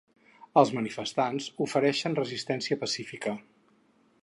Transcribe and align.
Els 0.61 0.71
manifestants 0.77 1.51
ofereixen 1.67 2.17
resistència 2.21 2.79
pacífica. 2.85 3.37